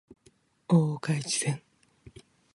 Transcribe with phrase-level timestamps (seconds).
[0.67, 1.61] 大岡越前